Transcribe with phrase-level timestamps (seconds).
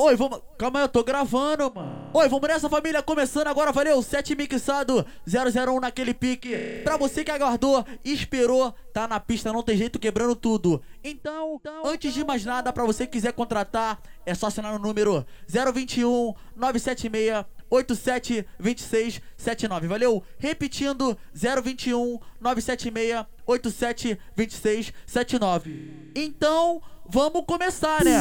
[0.00, 0.40] oi, vamos.
[0.58, 2.10] Calma aí, eu tô gravando, mano.
[2.14, 4.02] Oi, vamos nessa família, começando agora, valeu?
[4.02, 6.54] 7 mixado, 001 naquele pique.
[6.84, 10.82] Pra você que aguardou, esperou, tá na pista, não tem jeito, quebrando tudo.
[11.02, 15.24] Então, antes de mais nada, pra você que quiser contratar, é só assinar no número
[15.48, 20.22] 021 976 872679, valeu?
[20.38, 26.10] Repetindo, 021 976 872679.
[26.14, 28.20] Então, vamos começar, né?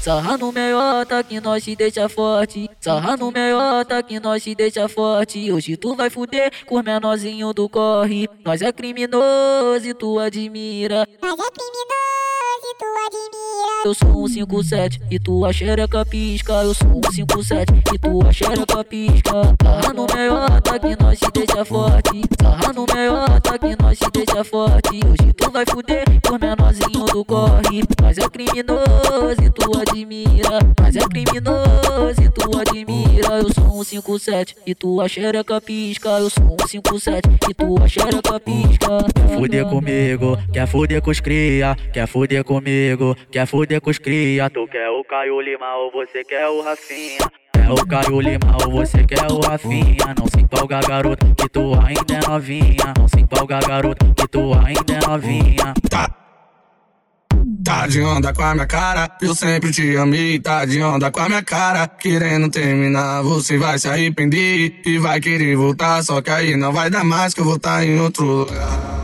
[0.00, 2.70] Sarra no meiota que nós te deixa forte.
[2.80, 5.50] Sarra no meiota que nós te deixa forte.
[5.50, 8.28] Hoje tu vai fuder com os menorzinho do corre.
[8.44, 11.06] Nós é criminoso e tu admira.
[11.20, 12.37] Nós é criminoso
[12.68, 13.82] e tu admira.
[13.84, 16.52] Eu sou um 57 e tua xereca pisca.
[16.52, 19.32] Eu sou um 57 e tua xereca pisca.
[19.62, 22.22] Sarra no meiota que nós te deixa forte.
[22.40, 25.00] Sarra no meiota que nós te deixa forte.
[25.06, 27.82] Hoje tu vai fuder com os menorzinho do corre.
[28.02, 33.38] Nós é criminoso e tu admira admira, mas é criminoso e tu admira.
[33.38, 36.08] Eu sou um 57 e tua xereca pisca.
[36.10, 38.88] Eu sou um 57 e tua xereca pisca.
[39.14, 42.67] Quer fuder comigo, quer fuder com os cria, quer fuder comigo,
[43.30, 44.50] quer fuder com os cria.
[44.50, 47.18] Tu quer o Caio Lima ou você quer o Rafinha?
[47.52, 50.14] Quer o Caio Lima ou você quer o Rafinha?
[50.18, 52.94] Não se empolga, garota, que tu ainda é novinha.
[52.96, 55.74] Não se empolga, garota, que tu ainda é novinha.
[55.88, 56.18] Tá.
[57.64, 60.38] Tá de onda com a minha cara, eu sempre te amei.
[60.38, 65.20] Tá de onda com a minha cara, querendo terminar, você vai se arrepender e vai
[65.20, 66.02] querer voltar.
[66.02, 68.98] Só que aí não vai dar mais que eu vou estar em outro lugar.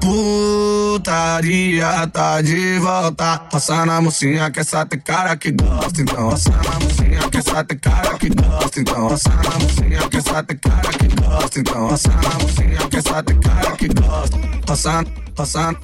[0.00, 3.40] Putaria tá de volta.
[3.52, 6.02] Roça na mocinha que essa tem cara que gosta.
[6.02, 8.80] Então roça na mocinha que essa tem cara que gosta.
[8.80, 11.60] Então roça na mocinha que essa tem cara que gosta.
[11.60, 14.36] Então roça na mocinha que essa tem cara que gosta.
[14.68, 15.20] Roça, roça.
[15.34, 15.78] Passando,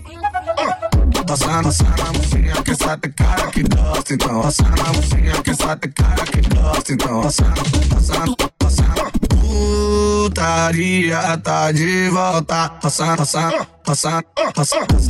[1.26, 1.68] passando
[2.06, 6.24] a mocinha que essa tem cara que gosta Então passando mocinha que essa tem cara
[6.26, 9.06] que gosta Então passando, passando, passando
[10.26, 13.24] Putaria tá de volta passando
[13.84, 14.26] Passando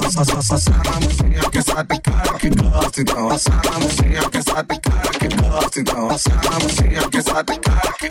[0.04, 8.08] a mocinha que cara que gosta Então cara que gosta Então cara que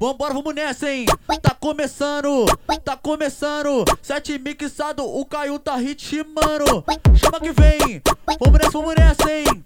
[0.00, 1.06] Vambora, vamos nessa, hein?
[1.42, 2.46] Tá começando,
[2.84, 3.84] tá começando.
[4.00, 6.84] Sete mixado, o Caio tá ritmando.
[7.16, 8.00] Chama que vem.
[8.38, 9.64] Vamos nessa, vamos nessa, hein?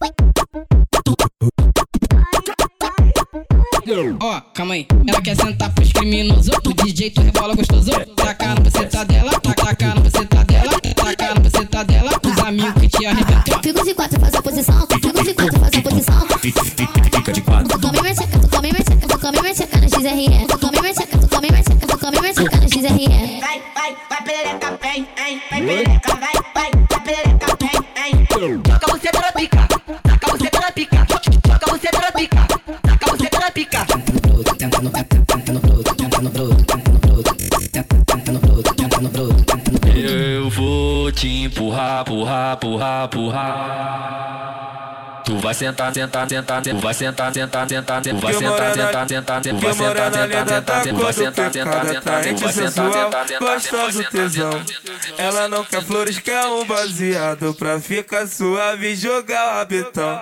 [4.21, 4.87] Ó, oh, calma aí.
[5.07, 6.49] Ela quer sentar pros criminosos.
[6.65, 7.91] O DJ tu rebola gostoso.
[8.17, 12.11] Tacar no você tá dela, tacar no você tá dela, tacar no você tá dela.
[12.25, 13.61] Os amigos que te arrebentam.
[13.63, 14.87] Fico de quatro, faz a posição.
[14.89, 16.29] Fico de quatro, faz a posição.
[16.41, 17.69] Fica de quatro.
[17.69, 20.47] Tu come mais seca, tu come mais seca, tu come mais seca no XRE.
[20.47, 23.41] Tu come mais seca, tu come mais seca, tu come mais seca no XRE.
[23.41, 25.43] Vai, vai, vai perereca, vem, hein.
[25.51, 28.29] Vai perereca, vai, vai, vai perereca, vem, hein.
[28.67, 29.72] Joga você na pica, taca na
[30.83, 31.07] pica.
[31.47, 32.47] Joga você na pica,
[32.83, 33.87] taca você na pica.
[33.87, 38.75] Tenta no bruto, tenta no bruto, tenta no bruto, tenta no bruto, tenta no bruto,
[38.75, 39.99] tenta no bruto, tenta no bruto.
[39.99, 44.72] Eu vou te empurrar, empurrar, empurrar, empurrar.
[45.33, 49.43] Tu vai sentar, sentar, sentar, tu vai sentar, sentar, sentar, tu vai sentar, sentar, sentar,
[49.43, 53.39] tu vai sentar, sentar, sentar, tu vai sentar, sentar, sentar, tu vai sentar, sentar, sentar,
[53.41, 54.63] gostoso tesão.
[55.17, 60.21] Ela não quer flores, quer um baseado pra ficar suave e jogar o rabetão.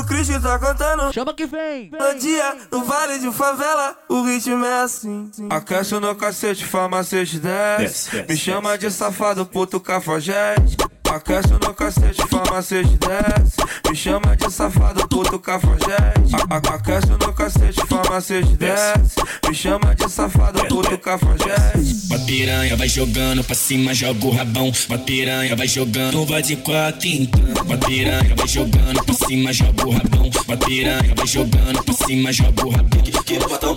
[0.00, 1.12] O Cristo tá cantando.
[1.12, 1.88] Chama que vem.
[1.92, 5.30] No dia, no vale de favela, o ritmo é assim.
[5.48, 8.24] Aquece no cacete, farmacêutico desce.
[8.28, 10.76] Me chama de safado, puto cafajeste.
[11.14, 13.56] Aquece no cacete, farmacêutico desce.
[13.88, 16.34] Me chama de safado, puto cafajeste.
[16.50, 19.14] Aquece no cacete, farmacêutico desce.
[19.46, 22.08] Me chama de safado, puto cafajeste.
[22.10, 24.72] Uma piranha vai jogando pra cima, joga o rabão.
[24.88, 27.62] Uma piranha vai jogando, vai de quatro então.
[27.64, 30.30] Uma piranha vai jogando pra cima, joga o rabão.
[30.48, 33.02] Uma piranha vai jogando pra cima, joga o rabão.
[33.24, 33.76] Que babatão,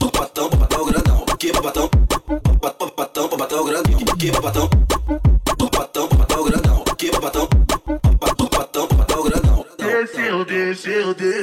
[0.00, 1.26] babatão, babatão grandão.
[1.38, 1.90] Que babatão,
[2.58, 3.98] babatão, babatão grandão.
[4.18, 4.70] Que babatão,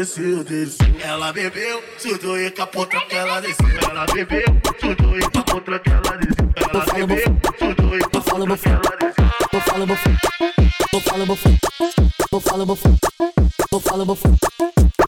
[0.06, 0.88] desceu, desceu.
[1.02, 3.66] Ela bebeu, tudo e capotra que ela desceu.
[3.90, 4.46] Ela bebeu,
[4.80, 6.50] tudo e capotra que ela desceu.
[6.56, 9.26] Ela bebeu, tudo e capotra que ela desceu.
[9.50, 10.18] Tô falando bofão,
[10.92, 11.58] tô falando bofão,
[12.30, 12.98] tô falando bofão,
[13.72, 14.38] tô falando bofão,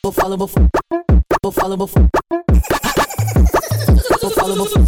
[0.01, 0.69] tô falando bofão,
[1.41, 2.09] tô falando bofão,
[4.21, 4.87] tô falando bofão.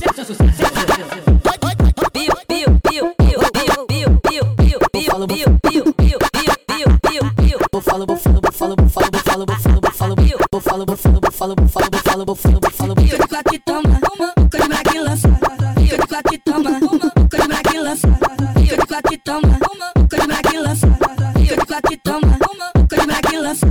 [12.19, 12.95] falo, vou falo, vou falo.
[12.95, 15.29] Pica de plaque toma, uma, boca de braque lança.
[15.75, 18.07] Pica de plaque toma, uma, boca de braque lança.
[18.55, 20.87] Pica de plaque toma, uma, boca de braque lança.
[21.33, 23.67] Pica de plaque toma, uma, boca de braque lança.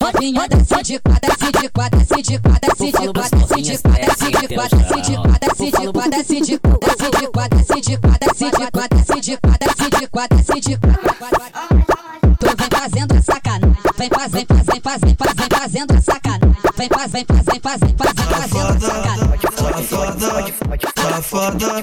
[0.00, 3.78] Novinha desce de quadra, se de quadra, se de quadra, se de quadra, se de
[3.78, 7.28] quadra, se de quadra, se de quadra, se de quadra, se de quadra, se de
[7.28, 10.76] quadra, se de quadra, se de quadra, se de quadra, se de quadra, se de
[10.76, 11.00] quadra.
[12.38, 16.19] Tu vem fazendo a sacanagem, vem fazendo, vem fazendo, vem fazendo a sacanagem
[16.80, 19.40] vem faz, vem faz, vem faz, vem faz, vem fazendo a sacanagem.
[20.96, 21.82] Safada,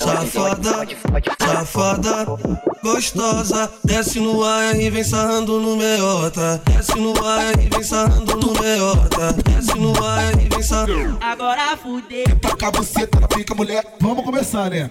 [0.00, 0.86] safada,
[1.40, 2.26] safada,
[2.82, 3.72] gostosa.
[3.84, 6.60] Desce no ar e vem sarrando no meiota.
[6.66, 9.32] Desce no ar e vem sarrando no meiota.
[9.32, 11.18] Desce no ar e vem sarrando.
[11.22, 12.24] Agora fudeu.
[12.42, 13.82] Taca a buceta na pica, mulher.
[13.98, 14.90] Vamos começar, né?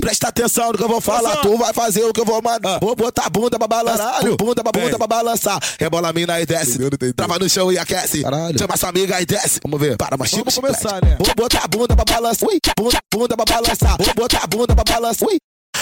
[0.00, 2.78] Presta atenção no que eu vou falar, tu vai fazer o que eu vou mandar.
[2.80, 5.58] Vou botar a bunda pra balançar, bunda pra bunda pra balançar.
[5.78, 6.78] Rebola a mina e desce,
[7.14, 8.22] trava no chão e aquece.
[8.58, 9.60] Chama sua amiga e desce.
[9.62, 11.16] Vamos ver, para, mas Vamos começar, né?
[11.18, 12.48] Vou botar a bunda pra balançar,
[12.78, 13.96] bunda, bunda pra balançar.
[13.98, 15.28] Vou botar a bunda pra balançar.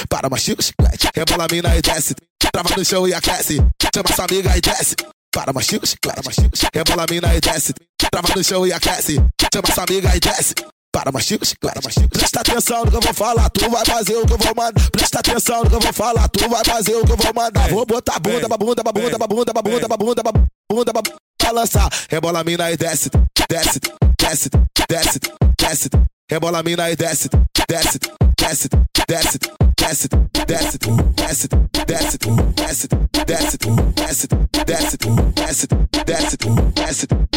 [0.08, 1.08] Para, mastiga o chiclete.
[1.14, 2.14] Rebola a mina e desce,
[2.52, 3.56] trava no chão e aquece.
[3.94, 4.96] Chama sua amiga e desce.
[5.32, 6.68] Para, mastiga o chiclete.
[6.74, 7.74] Rebola a mina e desce,
[8.10, 9.16] trava no chão e aquece.
[9.52, 10.54] Chama sua amiga e desce.
[10.92, 12.08] Para, mastiga o chiclete.
[12.08, 14.90] Presta atenção no que eu vou falar, tu vai fazer o que eu vou mandar.
[14.90, 17.69] Presta atenção no que eu vou falar, tu vai fazer o que eu vou mandar.
[17.69, 20.32] Vou botar a bunda, pra bunda, pra bunda, pra bunda, pra bunda, pra bunda, pra
[20.69, 21.02] bunda, pra
[21.42, 21.88] balançar.
[22.08, 23.08] Rebola a mina e desce,
[23.48, 23.81] desce,
[24.19, 24.50] desce,
[24.88, 25.20] desce,
[25.58, 25.90] desce.
[26.31, 27.29] Rebola a mina e desce,
[27.69, 27.99] desce,
[28.38, 28.69] desce,
[29.09, 29.38] desce,
[29.77, 30.09] desce,
[30.47, 30.79] desce,
[31.17, 31.49] desce,
[31.85, 32.19] desce, desce,
[32.55, 32.88] desce,
[33.27, 33.59] desce,
[33.97, 34.29] desce,
[34.65, 34.97] desce,
[35.35, 35.67] desce,
[36.06, 36.37] desce,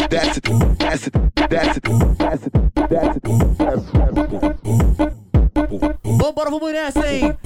[0.08, 0.40] desce,
[0.78, 1.10] desce,
[1.50, 1.80] desce,
[2.86, 3.10] desce,
[6.04, 7.36] Vambora, vamos nessa, hein?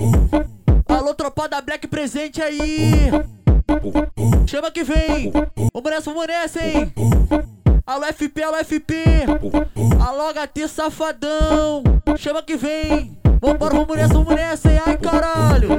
[0.86, 3.10] Alô, tropada Black presente aí.
[4.46, 5.32] Chama que vem.
[5.72, 6.92] Vamos nessa, vamos nessa, hein?
[7.88, 8.94] Alô, FP, alô, FP.
[10.06, 11.82] Alô, HT Safadão.
[12.18, 13.16] Chama que vem.
[13.40, 14.80] Vambora, vamos nessa, vamos nessa, hein?
[14.84, 15.70] Ai, caralho.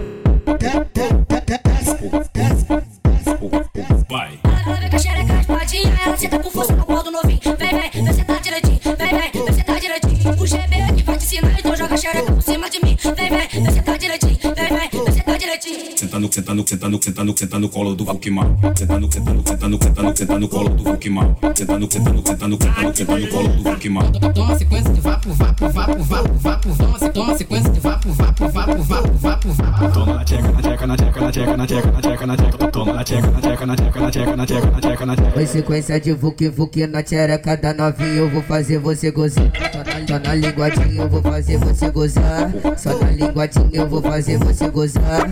[16.39, 18.47] Sentando, sentando, sentando, sentando, sentando no colo do Valkimar.
[18.73, 21.35] Sentando, sentando, sentando, sentando, sentando no colo do Valkimar.
[21.53, 24.11] Sentando, sentando, sentando, sentando, sentando no colo do Valkimar.
[24.33, 26.77] Toma sequência de vapo, vapo, vapo, vapo, vapo.
[26.77, 29.93] Toma, toma sequência de vapo, vapo, vapo, vapo, vapo, vapo.
[29.93, 32.67] Toma na tcheca, na tcheca, na tcheca, na tcheca, na tcheca, na tcheca, na tcheca.
[32.71, 35.31] Toma na tcheca, na tcheca, na tcheca, na tcheca, na tcheca, na tcheca, na tcheca.
[35.33, 39.83] Foi sequência de vuki vuki na tchereca da novinha Eu vou fazer você gozar Só
[39.83, 44.37] na, só na linguadinha eu vou fazer você gozar Só na linguadinha eu vou fazer
[44.37, 45.27] você gozar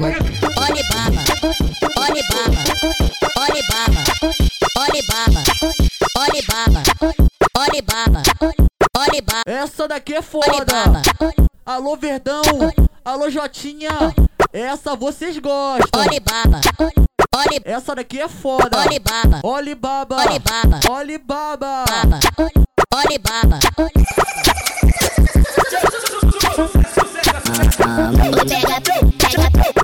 [0.00, 0.13] Olha
[9.46, 11.02] essa daqui é foda.
[11.66, 12.42] Alô Verdão,
[13.04, 13.90] alô Jotinha.
[14.52, 16.00] Essa vocês gostam.
[16.00, 16.60] Olibaba.
[17.64, 18.78] Essa daqui é foda.
[18.78, 19.40] Olibaba.
[19.42, 20.16] Olibaba.
[20.22, 20.80] Olibaba.
[20.88, 21.84] Olibaba.
[22.94, 23.58] Olibaba.
[28.40, 29.83] Olibaba.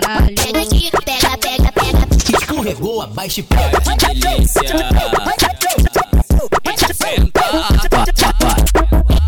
[0.00, 0.34] Caralho.
[0.34, 0.90] pega aqui.
[1.04, 2.38] Pega, pega, pega.
[2.38, 3.80] Escorregou abaixo e pega.
[3.80, 4.60] Que delícia.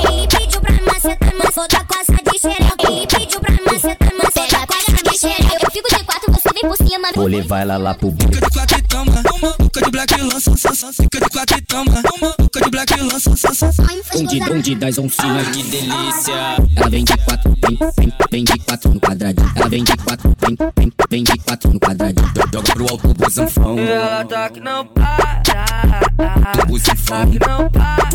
[0.00, 2.92] Ele pediu pra macetar, mas vou dar coça de xereca.
[2.92, 5.58] Ele pediu pra macetar, mas vou dar xereca.
[5.62, 7.08] Eu fico de quatro, você vem por cima.
[7.14, 8.32] Vou levar ela lá pro bico.
[9.04, 9.52] Toma, toma.
[9.64, 10.92] Fica de black lança, lança.
[10.92, 12.34] Fica de quatro e toma, toma.
[12.40, 13.70] Fica de black lança, lança.
[14.16, 16.56] Onde, onde das oncinhas, que delícia.
[16.76, 19.52] Ela vem de quatro, vem, vem, vem de quatro no quadradinho.
[19.54, 22.32] Ela vem de quatro, vem, vem, vem de quatro no quadradinho.
[22.52, 23.78] Joga pro alto o zanfão.
[23.78, 25.42] Ela tá que não para.
[26.70, 27.04] O zanfão.
[27.04, 28.08] Tá que não para.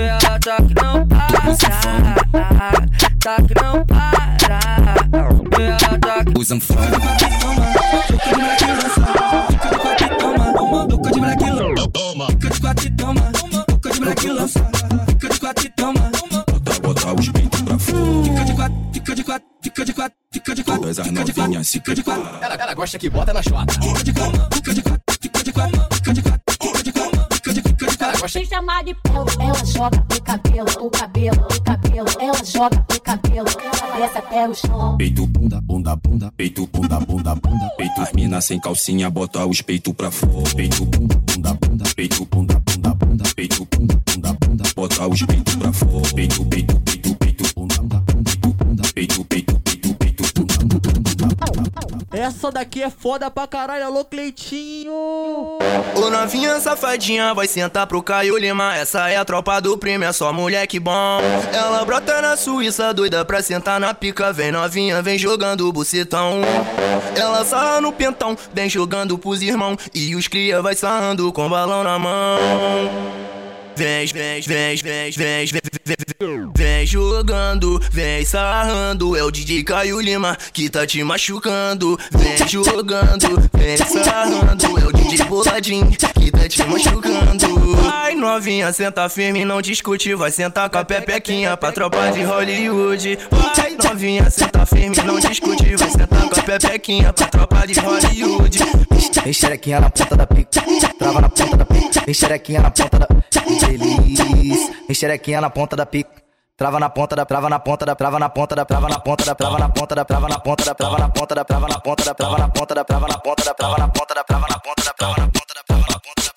[0.00, 1.26] Ela tá que não para.
[3.20, 4.20] Tá que não para.
[5.12, 6.76] Ela tá que O zanfão.
[8.30, 9.09] Fica
[14.20, 14.70] de lança.
[15.08, 16.10] Fica de quatro e toma.
[16.52, 18.24] Bota, bota os peitos pra fora.
[18.24, 20.80] Fica de quatro, fica de quatro, fica de quatro, fica de quatro.
[20.82, 22.44] Todas as Fica de quatro, novinhas fica de quatro.
[22.44, 23.72] Ela, ela gosta que bota na chota.
[23.72, 27.34] Fica de quatro, fica de quatro, fica de quatro, fica de quatro, fica de quatro,
[27.34, 28.04] fica de fica de quatro.
[28.04, 32.08] Ela gosta Sem chamar de pelo, ela joga o cabelo, o cabelo, o cabelo.
[32.20, 34.96] Ela joga o cabelo, ela desce até o chão.
[34.98, 36.32] Peito, bunda, bunda, bunda.
[36.36, 37.70] Peito, bunda, bunda, bunda.
[37.76, 40.32] Peito, mina sem calcinha, bota os peitos pra fora.
[40.54, 41.84] Peito, bunda, bunda, bunda.
[41.96, 42.99] Peito, bunda, bunda, bunda
[45.06, 46.14] os peitos pra fora.
[46.14, 50.00] Peito, peito, peito, peito, peito, peito, peito, peito.
[52.12, 54.92] Essa daqui é foda pra caralho, alô Cleitinho!
[54.92, 58.76] Ô novinha safadinha, vai sentar pro Caio Lima.
[58.76, 61.20] Essa é a tropa do primo, é só moleque bom.
[61.52, 64.32] Ela brota na Suíça, doida pra sentar na pica.
[64.32, 66.40] Vem novinha, vem jogando bucetão.
[67.16, 69.76] Ela sarra no pentão, vem jogando pros irmão.
[69.94, 73.29] E os cria vai sarrando com balão na mão.
[73.80, 79.16] Vem, vem, vem, vem, vem, vem, vem, jogando, vem sarrando.
[79.16, 81.98] É o DJ Caio Lima que tá te machucando.
[82.10, 84.78] Vem jogando, vem sarrando.
[84.78, 87.46] É o DJ Boladinho que tá te machucando.
[87.90, 90.14] Ai, novinha, senta firme, não discute.
[90.14, 93.18] Vai sentar com a pepequinha pra tropa de Hollywood.
[93.30, 95.76] Vai, novinha, senta firme, não discute.
[95.76, 98.58] Vai sentar com a pepequinha pra tropa de Hollywood.
[99.24, 100.62] Vem xerequinha na ponta da pica,
[100.98, 102.02] trava na ponta da pica.
[102.04, 103.09] Vem xerequinha na ponta da
[103.46, 104.70] infeliz.
[104.86, 106.20] Vem xerequinha na ponta da pica.
[106.60, 109.24] Trava na ponta da, trava na ponta da, trava na ponta da, trava na ponta
[109.24, 111.78] da, trava na ponta da, trava na ponta da, trava na ponta da, trava na
[111.80, 114.46] ponta da, trava na ponta da, trava na ponta da, trava na ponta da, trava
[114.48, 116.34] na ponta da, trava na ponta da, trava na ponta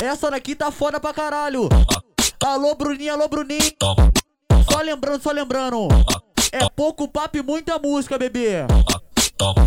[0.00, 1.68] da, Essa daqui tá foda pra caralho.
[2.44, 3.76] Alô Bruninho, alô Bruninho.
[4.68, 5.86] Só lembrando, só lembrando.
[6.50, 8.66] É pouco papo e muita música, bebê.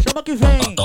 [0.04, 0.76] Chama que vem.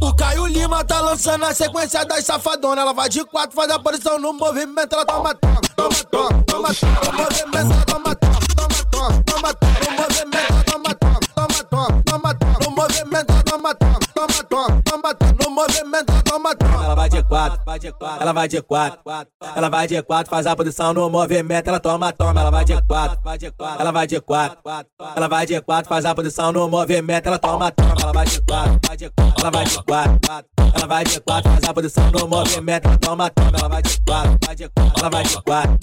[0.00, 2.82] O Caio Lima tá lançando a sequência das safadonas.
[2.82, 4.92] Ela vai de quatro, faz a posição no movimento.
[4.92, 6.86] Ela toma toque, toma toque, toma toque.
[7.06, 9.84] No movimento, ela toma toque, toma toque, toma toque.
[9.84, 12.64] No movimento, ela toma toque, toma toque, toma toque.
[12.64, 15.44] No movimento, ela toma toque, toma toque, toma toque.
[15.44, 16.77] No movimento, ela toma toque.
[16.98, 17.60] Vai de quatro,
[18.20, 18.98] ela vai de quatro,
[19.54, 22.82] ela vai de quatro, faz a posição no movimento, ela toma, toma, ela vai de
[22.82, 23.20] quatro,
[23.78, 24.58] ela vai de quatro,
[25.14, 28.42] ela vai de quatro, faz a posição no movimento, ela toma, toma, ela vai de
[28.42, 28.80] quatro,
[29.38, 30.18] ela vai de quatro,
[30.74, 34.00] ela vai de quatro, faz a posição no movimento, ela toma, toma, ela vai de
[34.00, 34.38] quatro,
[34.98, 35.78] ela vai de quatro,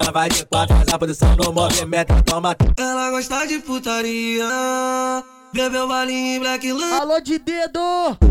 [0.00, 2.56] ela vai de quatro, faz a posição no movimento, ela toma.
[2.78, 4.48] Ela gosta de putaria.
[5.54, 6.96] Bebeu balinha em black lan.
[7.00, 7.78] Alô de dedo!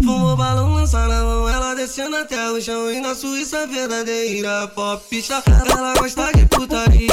[0.03, 1.47] Fumou balão, lança na mão.
[1.47, 2.91] Ela descendo até o chão.
[2.91, 5.41] E na Suíça verdadeira popista.
[5.47, 7.07] Ela gosta de putaria.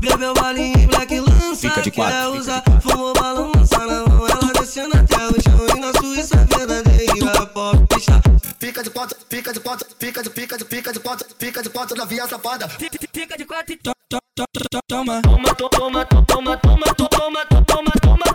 [0.00, 1.56] Bebeu balinha em black lança.
[1.56, 2.62] Fica de quatro, Quer fica usar.
[2.82, 4.28] Fumou balão, lança na mão.
[4.28, 5.76] Ela descendo até o chão.
[5.76, 8.20] E na Suíça verdadeira popista.
[8.60, 11.70] Fica de ponta, fica de ponta, fica de pica de pica de ponta, fica de
[11.70, 12.68] ponta da via safada.
[12.68, 15.22] Fica de quatro e to- to- to- to- to- toma.
[15.22, 18.33] Toma, to- toma, to- toma, toma, to- toma, to- toma, toma, to- toma,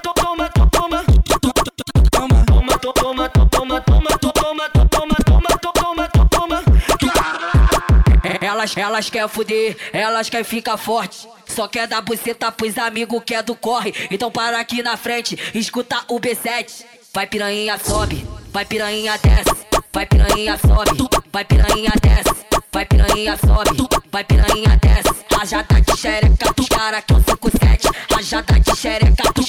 [8.60, 11.26] Elas, elas quer fuder, elas quer ficar forte.
[11.46, 13.94] Só quer dar buceta pros amigos que é do corre.
[14.12, 16.84] Então para aqui na frente, escuta o B7.
[17.14, 19.66] Vai piranha sobe, vai piranha desce.
[19.94, 22.46] Vai piranha sobe, vai piranha desce.
[22.70, 25.26] Vai piranha sobe, vai piranha desce.
[25.34, 27.90] Rajada de xereca pros cara que é o 57.
[28.12, 29.49] Rajada de xereca pros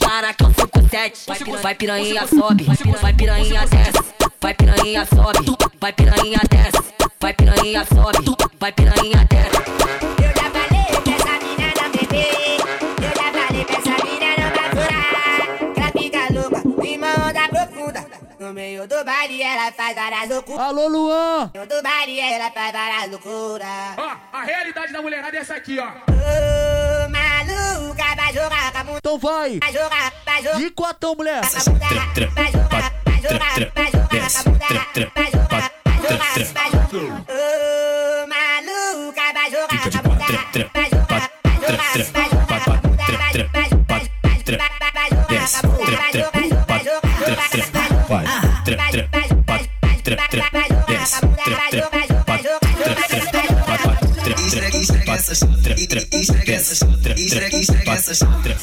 [0.90, 1.26] que 57.
[1.26, 3.92] Vai, pira- vai piranha sobe, vai piranha desce.
[4.40, 6.94] Vai piranha sobe, vai piranha desce.
[7.20, 9.56] Vai piranha sobe, vai piranha desce.
[10.18, 12.60] Eu já falei pra essa mina não beber.
[13.00, 15.10] Eu já falei pra essa mina não baturar.
[15.76, 18.20] Ela fica louca, uma onda profunda.
[18.40, 20.60] No meio do baile ela faz várias loucuras.
[20.60, 21.50] Alô, Luan!
[21.54, 23.68] No meio do baile ela faz várias loucuras.
[23.98, 25.86] Ó, a realidade da mulherada é essa aqui, ó.
[25.86, 26.99] Ô,
[27.94, 28.98] vai jogar com a bunda.
[28.98, 29.58] Então vai!
[29.58, 30.58] Vai jogar, vai jogar.
[30.58, 31.40] De quatão, mulher!
[31.40, 31.88] Vai jogar,
[32.34, 34.68] vai jogar, vai jogar, vai jogar com a bunda.
[35.14, 37.24] Vai jogar, vai jogar, vai jogar.
[37.30, 40.70] Ô, maluca, vai jogar com a bunda.
[40.74, 40.89] Vai
[55.32, 55.74] essa chatra,
[56.12, 57.56] esfrega essa chatra, esfrega
[57.92, 58.56] essa chatra,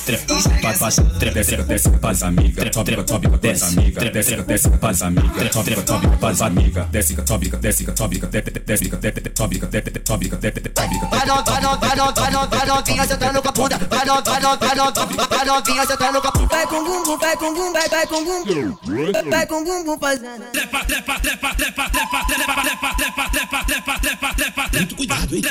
[0.73, 1.01] passa
[1.33, 6.45] desce desce passa amiga, sobe sobe desce amiga, desce desce passa amiga, sobe sobe passa
[6.45, 8.89] amiga, desce sobe desce sobe desce desce
[9.35, 10.97] sobe desce sobe desce sobe
[12.49, 16.19] Vai novinha sentando com a bunda, vai novinha sentando com a bunda, Vai novinha sentando
[16.19, 16.47] com a bunda.
[16.47, 18.77] Vai com bumbum, vai com bumbum, vai, vai com bumbum.
[19.29, 20.51] Vai com bumbum fazendo.
[20.51, 24.95] Trepa, trepa, trepa, trepa, trepa, trepa, trepa, trepa, trepa, trepa, trepa, trepa, trepa.
[24.97, 25.43] Cuidado, hein?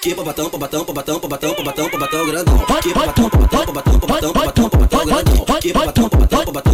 [0.00, 2.58] Que babatão, babatão, babatão, babatão, babatão, babatão grandão.
[2.82, 5.60] Que babatão, babatão, babatão, babatão, babatão, babatão grandão.
[5.60, 6.73] Que babatão, babatão, babatão,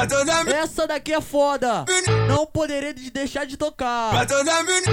[0.00, 1.84] Pra toda menina, Essa daqui é foda.
[2.28, 4.10] Não poderei de- deixar de tocar.
[4.10, 4.92] pra toda menina,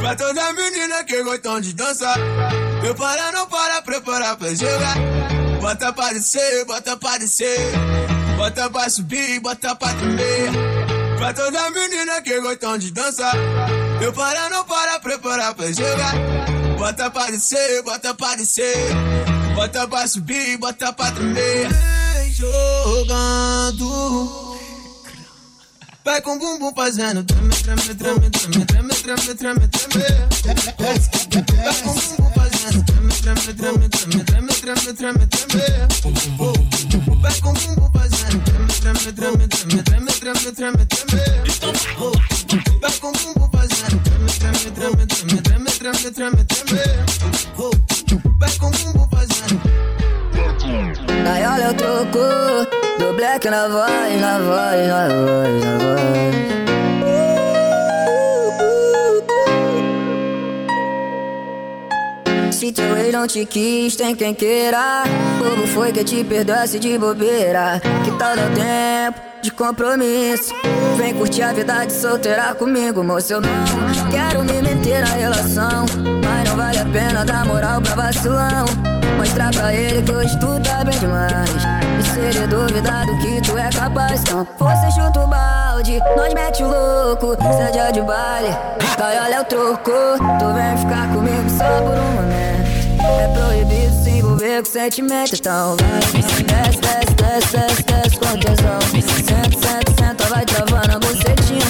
[0.00, 2.16] pra toda menina que gostam de dançar.
[2.84, 4.96] Eu para, não para, prepara pra jogar.
[5.60, 7.58] Bota pra descer, bota pra descer.
[8.36, 10.50] Bota pra subir, bota pra tremer.
[11.18, 13.34] Pra toda menina que gostam de dançar.
[14.02, 16.14] Eu para, não para, prepara pra jogar.
[16.78, 18.74] Bota pra descer, bota pra descer.
[19.54, 21.68] Bota pra subir, bota pra tremer.
[22.40, 23.84] Jogando.
[26.02, 30.04] Vai com o bumbum fazendo treme, treme, treme, treme, treme, treme, treme, treme.
[31.58, 35.64] Vai com o bumbum fazendo treme, treme, treme, treme, treme, treme, treme, treme.
[37.20, 41.20] Vai com o bumbum fazendo treme, treme, treme, treme, treme, treme, treme.
[42.80, 46.80] Vai com o bumbum fazendo treme, treme, treme, treme, treme, treme, treme, treme.
[48.38, 49.89] Vai com o bumbum fazendo
[51.26, 52.18] Aí olha o troco
[52.98, 56.50] do black na voz, na voz, na voz, na voz.
[62.54, 65.04] Se teu ex não te quis, tem quem queira.
[65.38, 67.80] Como foi que te perdoasse de bobeira?
[68.04, 70.52] Que tal dar tempo de compromisso?
[70.96, 73.32] Vem curtir a vida de solteira comigo, moço.
[73.32, 73.48] Eu não
[74.10, 75.86] quero me meter na relação.
[76.22, 78.66] Mas não vale a pena dar moral pra vacilão.
[79.20, 81.50] Mostrar pra ele que hoje tu tá bem demais.
[81.98, 86.32] E se ele duvidar do que tu é capaz, então você chuta o balde, nós
[86.32, 88.48] mete o louco, seja de baile.
[88.48, 89.92] E olha o troco,
[90.38, 92.70] tu vem ficar comigo só por um momento.
[93.02, 96.00] É proibido se envolver com sentimento, então vai.
[96.22, 98.80] Desce, desce, desce, desce, desce com tesão.
[98.90, 101.60] Senta, senta, senta, vai travando a bucetinha.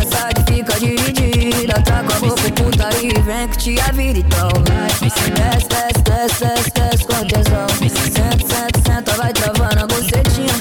[0.00, 4.18] Essa que fica dividida, tá com a boca putaria e vem que te a vida,
[4.18, 4.88] então vai.
[5.00, 5.79] Desce, desce,
[6.28, 7.68] desce, desce, com tesão.
[7.88, 10.52] Senta, senta, senta, vai travando a bucetinha.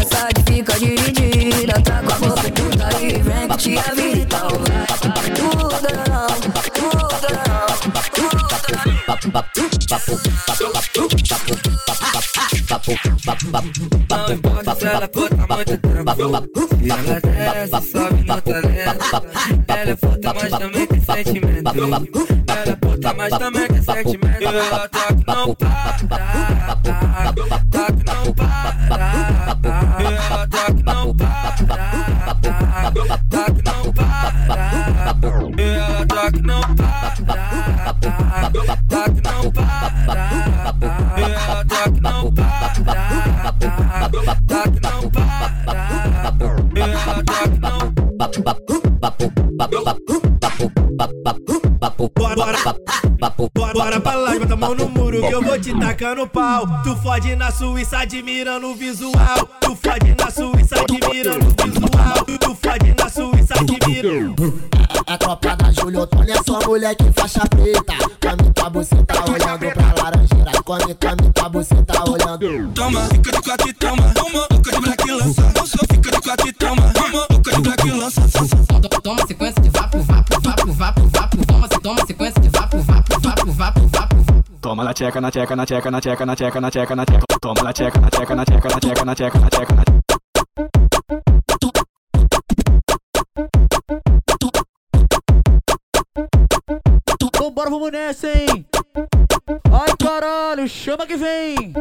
[0.00, 4.20] Essa que fica dividida, tá com a boca putaria e vem que te a vida,
[4.20, 4.82] então vai.
[5.34, 5.58] Tudo
[6.08, 6.26] não,
[6.72, 7.02] tudo
[7.48, 7.62] não,
[14.08, 16.42] Não importa se ela puta muito tranquila
[16.78, 21.96] Se ela desce, sobe no talento Ela é puta, mas também tem sentimento Ela
[22.66, 25.68] é puta, mas também tem sentimento E ela tá que não para
[27.68, 28.76] Tá que não para
[29.98, 31.26] E ela tá que não para
[33.28, 34.36] Tá que não para
[35.58, 37.02] E ela tá que não para
[38.88, 39.82] Tá que não para
[41.18, 42.54] E ela tá que não para
[44.46, 45.32] Tá que não para
[46.76, 47.92] E ela tá não
[48.42, 48.71] Bora,
[52.34, 52.58] bora,
[53.18, 56.26] bora, bora pra lá, bota a mão no muro que eu vou te tacar no
[56.26, 56.66] pau.
[56.82, 59.48] Tu fode na Suíça admirando o visual.
[59.60, 62.24] Tu fode na Suíça admirando o visual.
[62.24, 64.70] Tu, fode na Suíça admirando.
[65.06, 67.94] É tropa da Júlio Tony, é só moleque faixa preta.
[68.20, 70.52] Come tua buceta olhando pra laranjeira.
[70.64, 72.72] Come, come tua buceta olhando.
[72.72, 74.14] Toma, fica de quatro e toma.
[74.14, 75.52] Toma, boca de black lança.
[75.90, 77.01] Fica de quatro e toma.
[84.72, 87.26] Toma na tcheca, na tcheca, na tcheca, na tcheca, na tcheca, na tcheca, na tcheca.
[87.42, 90.02] Toma na tcheca, na tcheca, na tcheca, na tcheca, na tcheca, na tcheca, na tcheca.
[97.38, 98.64] Vambora, vamos nessa, hein?
[99.70, 101.74] Ai, caralho, chama que vem!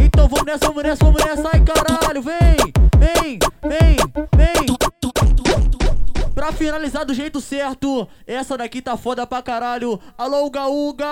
[0.00, 2.22] Então vamos nessa, vamos nessa, vamos nessa, ai, caralho!
[2.22, 4.01] Vem, vem, vem!
[6.42, 10.00] Pra finalizar do jeito certo, essa daqui tá foda pra caralho.
[10.18, 11.06] Alô, Uga Uga!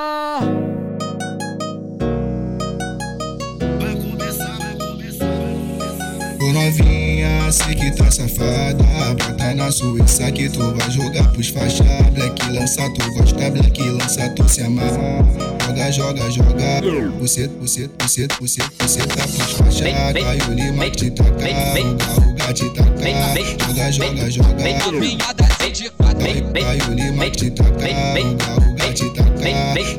[6.53, 8.83] Novinha, sei que tá safada.
[9.21, 11.85] Bota na Suíça que tu vai jogar pros faixa.
[12.13, 15.25] Black lança, tu gosta, black lança, tu se amarra.
[15.65, 16.81] Joga, joga, joga.
[17.21, 19.85] Você, você, você, você, você tá pros faixa.
[19.85, 22.91] Caiu Lima te taca, Uga, Uga te taca.
[23.67, 24.55] Joga, joga, joga.
[26.53, 28.15] Caiu Lima te taca, Uga,
[28.71, 29.31] Uga te taca.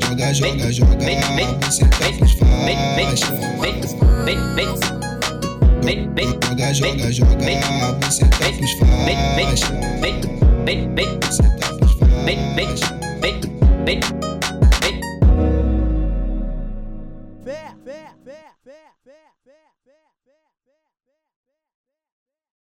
[0.02, 0.96] Joga, joga, joga.
[1.64, 3.26] Você tá pros faixa.
[6.72, 7.36] Joga, joga, joga,
[8.02, 8.72] você tá pros
[9.34, 9.72] faixa.
[11.22, 12.88] Você tá pros faixa.